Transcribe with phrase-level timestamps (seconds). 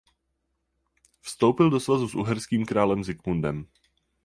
[1.19, 3.65] Vstoupil do svazu s uherským králem Zikmundem.